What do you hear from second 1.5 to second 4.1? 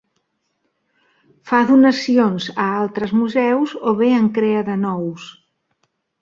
donacions a altres museus o bé